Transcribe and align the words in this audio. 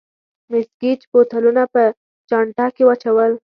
مېس 0.49 0.67
ګېج 0.81 0.99
بوتلونه 1.11 1.63
په 1.73 1.83
چانټه 2.29 2.65
کې 2.75 2.83
واچول. 2.85 3.31